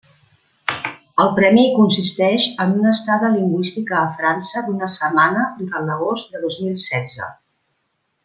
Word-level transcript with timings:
El 1.23 1.27
premi 1.39 1.65
consisteix 1.75 2.47
en 2.65 2.73
una 2.79 2.93
estada 2.99 3.29
lingüística 3.35 3.99
a 3.99 4.07
França 4.21 4.65
d'una 4.69 4.89
setmana 4.95 5.45
durant 5.59 5.91
l'agost 5.93 6.33
de 6.37 6.43
dos 6.47 6.59
mil 6.65 6.75
setze. 6.87 7.29